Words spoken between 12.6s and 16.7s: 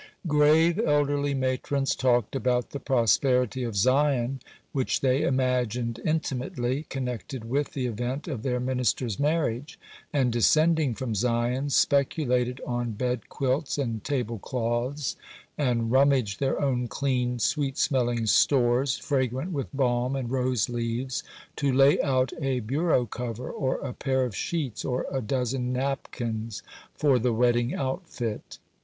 on bed quilts and table cloths, and rummaged their